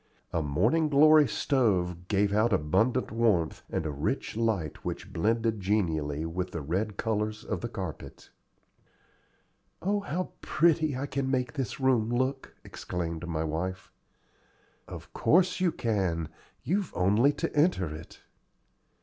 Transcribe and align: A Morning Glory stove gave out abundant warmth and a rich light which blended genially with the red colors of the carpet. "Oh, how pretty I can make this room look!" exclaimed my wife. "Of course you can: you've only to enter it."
A 0.33 0.41
Morning 0.41 0.89
Glory 0.89 1.27
stove 1.27 2.07
gave 2.07 2.33
out 2.33 2.51
abundant 2.51 3.11
warmth 3.11 3.61
and 3.69 3.85
a 3.85 3.91
rich 3.91 4.35
light 4.35 4.83
which 4.83 5.13
blended 5.13 5.59
genially 5.59 6.25
with 6.25 6.49
the 6.49 6.61
red 6.61 6.97
colors 6.97 7.43
of 7.43 7.61
the 7.61 7.69
carpet. 7.69 8.31
"Oh, 9.79 9.99
how 9.99 10.31
pretty 10.41 10.97
I 10.97 11.05
can 11.05 11.29
make 11.29 11.53
this 11.53 11.79
room 11.79 12.09
look!" 12.09 12.55
exclaimed 12.63 13.27
my 13.27 13.43
wife. 13.43 13.91
"Of 14.87 15.13
course 15.13 15.59
you 15.59 15.71
can: 15.71 16.29
you've 16.63 16.91
only 16.95 17.31
to 17.33 17.55
enter 17.55 17.93
it." 17.95 18.21